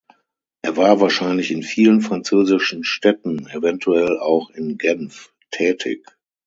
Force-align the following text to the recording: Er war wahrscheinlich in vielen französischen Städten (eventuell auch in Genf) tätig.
Er 0.63 0.77
war 0.77 0.99
wahrscheinlich 0.99 1.51
in 1.51 1.61
vielen 1.61 2.01
französischen 2.01 2.83
Städten 2.83 3.45
(eventuell 3.49 4.17
auch 4.19 4.49
in 4.49 4.79
Genf) 4.79 5.31
tätig. 5.51 6.07